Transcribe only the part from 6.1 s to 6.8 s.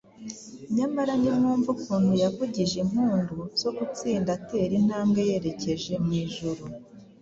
ijuru.